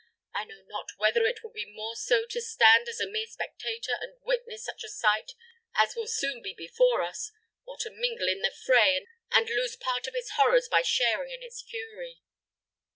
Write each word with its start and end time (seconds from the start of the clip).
I 0.33 0.45
know 0.45 0.63
not 0.65 0.97
whether 0.97 1.27
it 1.27 1.41
be 1.53 1.63
more 1.71 1.95
so 1.95 2.25
to 2.25 2.41
stand 2.41 2.89
as 2.89 2.99
a 2.99 3.05
mere 3.05 3.27
spectator, 3.27 3.91
and 4.01 4.13
witness 4.23 4.65
such 4.65 4.83
a 4.83 4.89
sight 4.89 5.33
as 5.75 5.95
will 5.95 6.07
soon 6.07 6.41
be 6.41 6.55
before 6.55 7.03
us, 7.03 7.31
or 7.67 7.77
to 7.81 7.91
mingle 7.91 8.27
in 8.27 8.39
the 8.41 8.49
fray, 8.49 9.05
and 9.31 9.47
lose 9.47 9.75
part 9.75 10.07
of 10.07 10.15
its 10.15 10.31
horrors 10.31 10.67
by 10.67 10.81
sharing 10.81 11.29
in 11.31 11.43
its 11.43 11.61
fury." 11.61 12.23